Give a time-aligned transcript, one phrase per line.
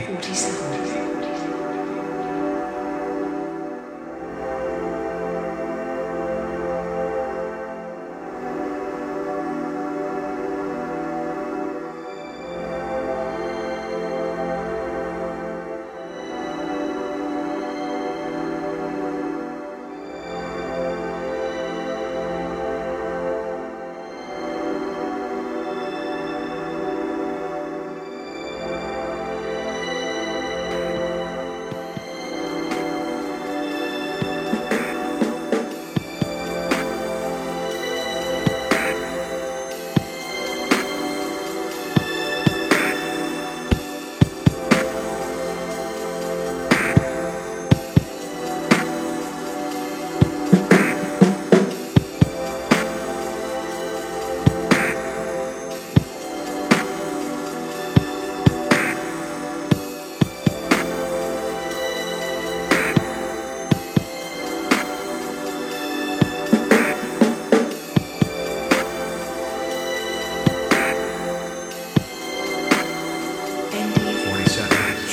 [0.00, 0.91] 47.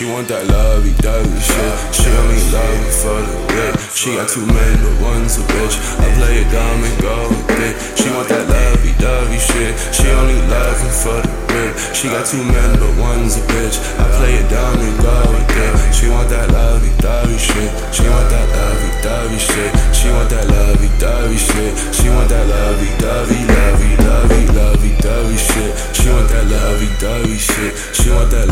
[0.00, 1.76] She want that lovey-dovey shit.
[1.92, 3.76] She only love for the whip.
[3.92, 5.76] She got two men, but one's a bitch.
[5.76, 7.76] I play it dumb and go with it.
[8.00, 9.76] She want that lovey-dovey shit.
[9.92, 11.76] She only love me for the whip.
[11.92, 13.76] She got two men, but one's a bitch.
[14.00, 15.92] I play it dumb and go with it.
[15.92, 17.68] She want that lovey-dovey shit.
[17.92, 19.70] She want that lovey-dovey shit.
[19.92, 21.76] She want that lovey-dovey shit.
[21.92, 25.70] She want that lovey-dovey, lovey-dovey, lovey-dovey shit.
[25.92, 27.76] She want that lovey-dovey shit.
[27.92, 28.48] She want that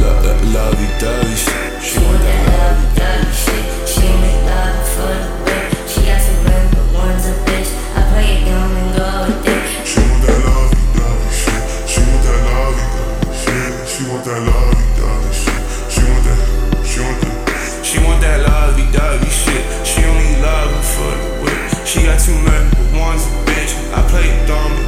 [0.00, 1.82] lovey-dovey, lo- lo- lovey-dovey shit.
[1.82, 3.64] She want that lovey dovey shit.
[3.88, 5.64] She only love for the whip.
[5.88, 7.70] She got some men, but one's a bitch.
[7.94, 9.86] I play it and go with it.
[9.86, 11.62] She want that lovey dovey shit.
[11.88, 13.72] She want that lovey dovey shit.
[13.88, 15.62] She want that lovey dovey shit.
[15.90, 16.40] She want that.
[16.86, 17.34] She want that.
[17.84, 19.64] She want that lovey-dovey shit.
[19.86, 21.86] She only love for the whip.
[21.86, 23.72] She got two men, but one's a bitch.
[23.96, 24.87] I play dumb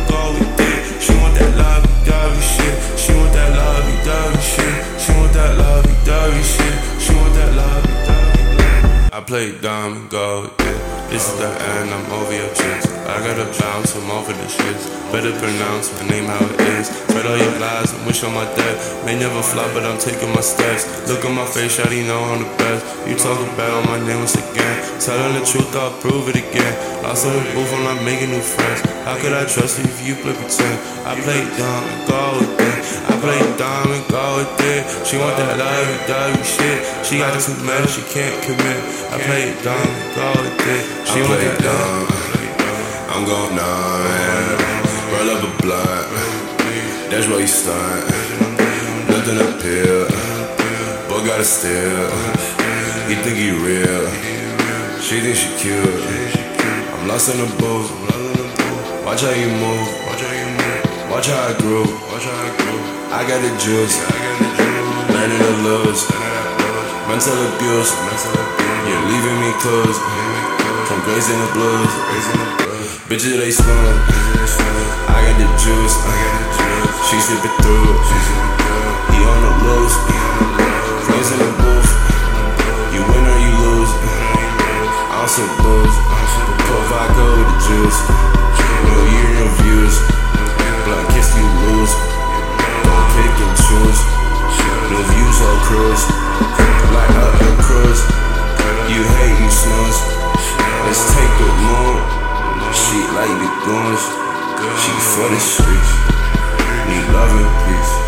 [9.30, 11.08] play dumb go it.
[11.08, 12.69] This is the end, I'm over your.
[13.20, 14.88] I gotta bounce, I'm over the shits.
[15.12, 16.88] Better pronounce my name how it is.
[16.88, 18.80] Spread all your lies and wish on my death.
[19.04, 20.88] May never fly, but I'm taking my steps.
[21.04, 22.80] Look at my face, shawty know I'm the best.
[23.04, 24.76] You talking bad on my name once again.
[25.04, 26.72] Telling the truth, I'll prove it again.
[27.04, 28.88] Lost in the booth, I'm not making new friends.
[29.04, 30.80] How could I trust you if you play pretend?
[31.04, 32.80] I play dumb and go with it.
[33.04, 34.80] I play dumb and go with it.
[35.04, 36.80] She want that lovey dovey shit.
[37.04, 38.80] She got too mad, she can't commit.
[39.12, 40.82] I play dumb and go with it.
[41.04, 42.19] She I want that dumb.
[43.20, 44.56] I'm going numb.
[45.12, 46.08] Roll up a blunt.
[47.12, 48.08] That's why you stunt.
[49.12, 50.08] Nothing to peel.
[51.04, 52.08] Boy got a steal.
[53.12, 54.08] He think he real.
[55.04, 55.84] She think she cute.
[56.96, 57.92] I'm lost in the booth.
[59.04, 59.84] Watch how you move.
[61.10, 61.84] Watch how I grew.
[63.12, 64.00] I got the juice.
[65.12, 66.08] Learning to lose.
[67.04, 67.92] Mental abuse.
[68.88, 70.39] You're leaving me clues.
[71.10, 71.90] In the blues.
[73.10, 73.66] Bitches they spoon.
[75.08, 75.96] I got the juice.
[77.10, 77.98] She sipping through.
[79.10, 80.59] He on the loose.
[103.70, 104.02] Goons.
[104.82, 105.90] She for the streets.
[106.88, 107.99] Need love and peace.